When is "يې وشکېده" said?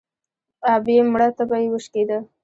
1.63-2.17